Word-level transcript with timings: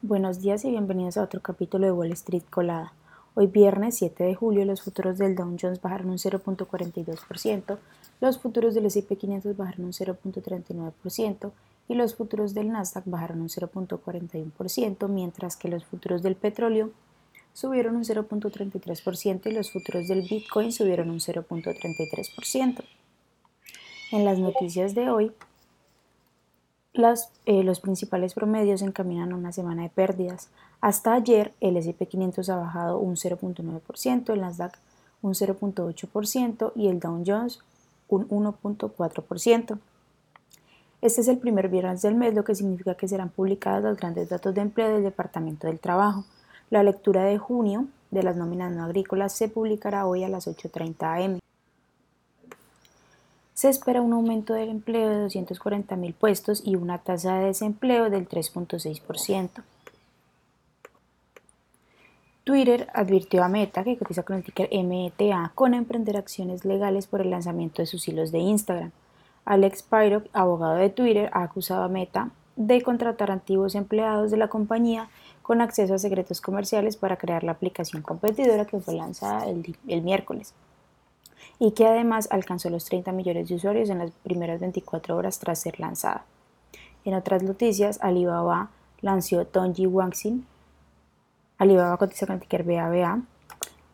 Buenos 0.00 0.40
días 0.40 0.64
y 0.64 0.70
bienvenidos 0.70 1.16
a 1.16 1.24
otro 1.24 1.40
capítulo 1.42 1.84
de 1.84 1.90
Wall 1.90 2.12
Street 2.12 2.44
Colada. 2.48 2.92
Hoy 3.34 3.48
viernes 3.48 3.96
7 3.96 4.22
de 4.22 4.34
julio 4.36 4.64
los 4.64 4.80
futuros 4.80 5.18
del 5.18 5.34
Dow 5.34 5.56
Jones 5.60 5.82
bajaron 5.82 6.10
un 6.10 6.18
0.42%, 6.18 7.78
los 8.20 8.38
futuros 8.38 8.76
del 8.76 8.86
S&P 8.86 9.16
500 9.16 9.56
bajaron 9.56 9.86
un 9.86 9.92
0.39% 9.92 11.50
y 11.88 11.94
los 11.94 12.14
futuros 12.14 12.54
del 12.54 12.70
Nasdaq 12.70 13.06
bajaron 13.06 13.40
un 13.40 13.48
0.41%, 13.48 15.08
mientras 15.08 15.56
que 15.56 15.66
los 15.66 15.84
futuros 15.84 16.22
del 16.22 16.36
petróleo 16.36 16.92
subieron 17.52 17.96
un 17.96 18.04
0.33% 18.04 19.46
y 19.46 19.50
los 19.50 19.72
futuros 19.72 20.06
del 20.06 20.22
Bitcoin 20.22 20.70
subieron 20.70 21.10
un 21.10 21.18
0.33%. 21.18 22.84
En 24.12 24.24
las 24.24 24.38
noticias 24.38 24.94
de 24.94 25.10
hoy, 25.10 25.32
eh, 27.46 27.62
los 27.62 27.80
principales 27.80 28.34
promedios 28.34 28.82
encaminan 28.82 29.32
a 29.32 29.36
una 29.36 29.52
semana 29.52 29.82
de 29.82 29.88
pérdidas. 29.88 30.48
Hasta 30.80 31.14
ayer, 31.14 31.52
el 31.60 31.76
S&P 31.76 32.06
500 32.06 32.48
ha 32.50 32.56
bajado 32.56 32.98
un 32.98 33.14
0.9%, 33.14 34.32
el 34.32 34.40
Nasdaq 34.40 34.78
un 35.22 35.34
0.8% 35.34 36.72
y 36.74 36.88
el 36.88 37.00
Dow 37.00 37.22
Jones 37.26 37.60
un 38.08 38.28
1.4%. 38.28 39.78
Este 41.00 41.20
es 41.20 41.28
el 41.28 41.38
primer 41.38 41.68
viernes 41.68 42.02
del 42.02 42.14
mes, 42.16 42.34
lo 42.34 42.44
que 42.44 42.54
significa 42.54 42.96
que 42.96 43.06
serán 43.06 43.28
publicados 43.28 43.84
los 43.84 43.96
grandes 43.96 44.28
datos 44.28 44.54
de 44.54 44.62
empleo 44.62 44.92
del 44.92 45.04
Departamento 45.04 45.66
del 45.66 45.78
Trabajo. 45.78 46.24
La 46.70 46.82
lectura 46.82 47.22
de 47.24 47.38
junio 47.38 47.86
de 48.10 48.22
las 48.22 48.36
nóminas 48.36 48.72
no 48.72 48.84
agrícolas 48.84 49.32
se 49.32 49.48
publicará 49.48 50.06
hoy 50.06 50.24
a 50.24 50.28
las 50.28 50.48
8.30 50.48 51.24
am 51.24 51.38
se 53.58 53.68
espera 53.68 54.02
un 54.02 54.12
aumento 54.12 54.54
del 54.54 54.68
empleo 54.68 55.08
de 55.08 55.26
240.000 55.26 56.14
puestos 56.14 56.62
y 56.64 56.76
una 56.76 56.98
tasa 56.98 57.40
de 57.40 57.46
desempleo 57.46 58.08
del 58.08 58.28
3.6%. 58.28 59.50
Twitter 62.44 62.86
advirtió 62.94 63.42
a 63.42 63.48
Meta, 63.48 63.82
que 63.82 63.96
cotiza 63.96 64.22
con 64.22 64.36
el 64.36 64.44
ticker 64.44 64.68
META, 64.84 65.50
con 65.56 65.74
emprender 65.74 66.16
acciones 66.16 66.64
legales 66.64 67.08
por 67.08 67.20
el 67.20 67.30
lanzamiento 67.30 67.82
de 67.82 67.86
sus 67.86 68.06
hilos 68.06 68.30
de 68.30 68.38
Instagram. 68.38 68.92
Alex 69.44 69.82
Pyrock, 69.82 70.26
abogado 70.32 70.76
de 70.76 70.90
Twitter, 70.90 71.28
ha 71.32 71.42
acusado 71.42 71.82
a 71.82 71.88
Meta 71.88 72.30
de 72.54 72.80
contratar 72.82 73.32
antiguos 73.32 73.74
empleados 73.74 74.30
de 74.30 74.36
la 74.36 74.46
compañía 74.46 75.08
con 75.42 75.60
acceso 75.60 75.94
a 75.94 75.98
secretos 75.98 76.40
comerciales 76.40 76.96
para 76.96 77.16
crear 77.16 77.42
la 77.42 77.52
aplicación 77.52 78.02
competidora 78.02 78.66
que 78.66 78.78
fue 78.78 78.94
lanzada 78.94 79.48
el, 79.48 79.76
el 79.88 80.02
miércoles 80.02 80.54
y 81.58 81.72
que 81.72 81.86
además 81.86 82.28
alcanzó 82.30 82.70
los 82.70 82.84
30 82.84 83.12
millones 83.12 83.48
de 83.48 83.56
usuarios 83.56 83.90
en 83.90 83.98
las 83.98 84.10
primeras 84.22 84.60
24 84.60 85.16
horas 85.16 85.38
tras 85.38 85.60
ser 85.60 85.80
lanzada. 85.80 86.24
En 87.04 87.14
otras 87.14 87.42
noticias, 87.42 87.98
Alibaba 88.02 88.70
lanzó 89.00 89.46
Tongji 89.46 89.86
Wanxin. 89.86 90.46
Alibaba 91.58 91.96
cotiza 91.96 92.26
con 92.26 92.40
ticker 92.40 92.64
BABA. 92.64 93.22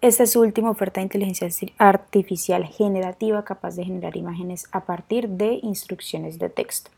Esta 0.00 0.24
es 0.24 0.32
su 0.32 0.40
última 0.40 0.70
oferta 0.70 1.00
de 1.00 1.04
inteligencia 1.04 1.48
artificial 1.78 2.64
generativa 2.66 3.44
capaz 3.44 3.76
de 3.76 3.84
generar 3.84 4.16
imágenes 4.16 4.66
a 4.70 4.84
partir 4.84 5.28
de 5.28 5.60
instrucciones 5.62 6.38
de 6.38 6.50
texto. 6.50 6.90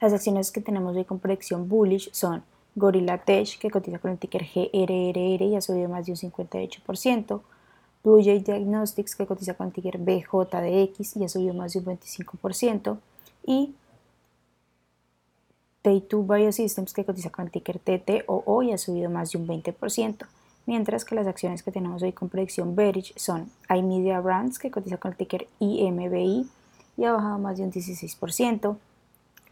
Las 0.00 0.12
acciones 0.12 0.52
que 0.52 0.60
tenemos 0.60 0.96
hoy 0.96 1.04
con 1.04 1.18
predicción 1.18 1.68
bullish 1.68 2.10
son 2.12 2.44
Gorilla 2.74 3.18
Tech, 3.18 3.58
que 3.58 3.70
cotiza 3.70 3.98
con 3.98 4.10
el 4.10 4.18
ticker 4.18 4.42
GRRR 4.42 5.42
y 5.44 5.56
ha 5.56 5.60
subido 5.60 5.88
más 5.88 6.06
de 6.06 6.12
un 6.12 6.18
58%, 6.18 7.40
Blue 8.02 8.22
Jay 8.22 8.40
Diagnostics, 8.40 9.14
que 9.14 9.26
cotiza 9.26 9.54
con 9.54 9.68
el 9.68 9.72
ticker 9.72 9.98
BJDX 9.98 11.16
y 11.16 11.24
ha 11.24 11.28
subido 11.28 11.54
más 11.54 11.72
de 11.72 11.78
un 11.80 11.84
25%, 11.86 12.98
y 13.46 13.74
Tay2 15.82 16.26
Biosystems, 16.26 16.92
que 16.92 17.04
cotiza 17.04 17.30
con 17.30 17.46
el 17.46 17.50
ticker 17.50 17.78
TTOO 17.78 18.62
y 18.62 18.72
ha 18.72 18.78
subido 18.78 19.10
más 19.10 19.32
de 19.32 19.38
un 19.38 19.46
20%, 19.46 20.26
mientras 20.66 21.04
que 21.04 21.14
las 21.14 21.26
acciones 21.26 21.62
que 21.62 21.72
tenemos 21.72 22.02
hoy 22.02 22.12
con 22.12 22.28
predicción 22.28 22.74
bearish 22.76 23.12
son 23.16 23.50
iMedia 23.68 24.20
Brands, 24.20 24.58
que 24.58 24.70
cotiza 24.70 24.96
con 24.96 25.12
el 25.12 25.16
ticker 25.16 25.46
IMBI 25.58 26.48
y 26.96 27.04
ha 27.04 27.12
bajado 27.12 27.38
más 27.38 27.58
de 27.58 27.64
un 27.64 27.72
16%, 27.72 28.76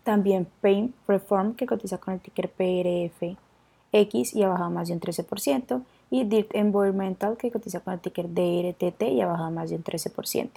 también 0.05 0.47
Pain 0.61 0.95
Reform, 1.07 1.55
que 1.55 1.67
cotiza 1.67 1.99
con 1.99 2.15
el 2.15 2.21
ticker 2.21 2.51
PRFX 2.51 4.35
y 4.35 4.43
ha 4.43 4.49
bajado 4.49 4.71
más 4.71 4.89
de 4.89 4.95
un 4.95 5.01
13%, 5.01 5.83
y 6.11 6.25
Dirt 6.25 6.55
Environmental 6.55 7.37
que 7.37 7.51
cotiza 7.51 7.81
con 7.81 7.95
el 7.95 8.01
ticker 8.01 8.29
DRTT 8.29 9.03
y 9.03 9.21
ha 9.21 9.27
bajado 9.27 9.51
más 9.51 9.71
de 9.71 9.77
un 9.77 9.85
13%. 9.85 10.51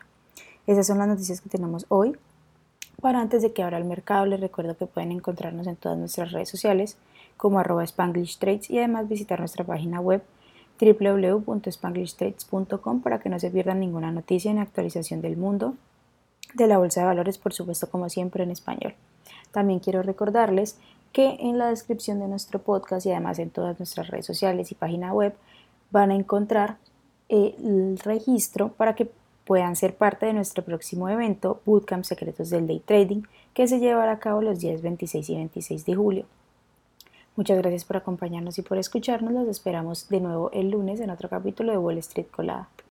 Esas 0.66 0.88
son 0.88 0.98
las 0.98 1.08
noticias 1.08 1.42
que 1.42 1.50
tenemos 1.50 1.86
hoy. 1.90 2.18
Para 3.02 3.22
antes 3.22 3.42
de 3.42 3.54
que 3.54 3.64
abra 3.64 3.78
el 3.78 3.86
mercado, 3.86 4.26
les 4.26 4.40
recuerdo 4.40 4.78
que 4.78 4.88
pueden 4.88 5.12
encontrarnos 5.12 5.68
en 5.68 5.76
todas 5.76 5.98
nuestras 5.98 6.32
redes 6.32 6.48
sociales 6.50 6.98
como 7.38 7.60
arroba 7.60 7.84
Spanglish 7.84 8.38
Trades 8.38 8.70
y 8.70 8.78
además 8.78 9.10
visitar 9.10 9.40
nuestra 9.40 9.66
página 9.66 10.00
web 10.00 10.24
www.spanglishtrades.com 10.80 13.02
para 13.02 13.20
que 13.20 13.30
no 13.30 13.40
se 13.40 13.52
pierdan 13.52 13.80
ninguna 13.80 14.12
noticia 14.12 14.52
en 14.52 14.60
actualización 14.60 15.22
del 15.22 15.38
mundo 15.38 15.76
de 16.54 16.68
la 16.68 16.78
bolsa 16.78 17.00
de 17.02 17.08
valores, 17.08 17.38
por 17.38 17.54
supuesto 17.54 17.90
como 17.90 18.10
siempre 18.10 18.44
en 18.44 18.52
español. 18.52 18.94
También 19.52 19.80
quiero 19.80 20.04
recordarles 20.04 20.78
que 21.14 21.38
en 21.40 21.58
la 21.58 21.70
descripción 21.70 22.20
de 22.20 22.28
nuestro 22.28 22.60
podcast 22.60 23.06
y 23.06 23.12
además 23.12 23.40
en 23.40 23.52
todas 23.52 23.80
nuestras 23.80 24.08
redes 24.08 24.26
sociales 24.26 24.72
y 24.72 24.76
página 24.76 25.14
web 25.14 25.34
van 25.92 26.12
a 26.12 26.16
encontrar 26.16 26.78
eh, 27.30 27.56
el 27.60 28.00
registro 28.00 28.70
para 28.70 28.96
que 28.96 29.10
puedan 29.46 29.76
ser 29.76 29.96
parte 29.96 30.26
de 30.26 30.34
nuestro 30.34 30.64
próximo 30.64 31.08
evento 31.08 31.62
Bootcamp 31.66 32.04
Secretos 32.04 32.50
del 32.50 32.68
Day 32.68 32.80
Trading 32.80 33.22
que 33.54 33.68
se 33.68 33.80
llevará 33.80 34.14
a 34.14 34.20
cabo 34.20 34.42
los 34.42 34.60
días 34.60 34.82
26 34.82 35.30
y 35.30 35.36
26 35.36 35.86
de 35.86 35.96
julio. 35.96 36.26
Muchas 37.36 37.58
gracias 37.58 37.86
por 37.86 37.98
acompañarnos 37.98 38.58
y 38.58 38.62
por 38.62 38.78
escucharnos. 38.78 39.34
Los 39.34 39.48
esperamos 39.48 40.10
de 40.10 40.20
nuevo 40.20 40.52
el 40.52 40.72
lunes 40.72 41.00
en 41.00 41.10
otro 41.10 41.30
capítulo 41.30 41.72
de 41.72 41.78
Wall 41.78 41.98
Street 41.98 42.28
Colada. 42.32 42.70